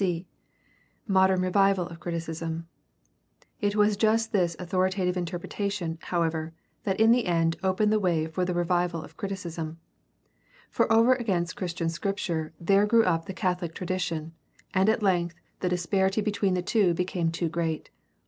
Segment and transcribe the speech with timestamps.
[0.01, 0.25] c)
[1.07, 2.67] Modern revival of criticism.—
[3.61, 6.53] ^It was just this authorita tive interpretation, however,
[6.85, 9.77] that in the end opened the way for the revival of criticism.
[10.71, 14.33] For over against Christian Scripture there grew up the Catholic tradition,
[14.73, 17.91] and at length the disparity between the two became too great.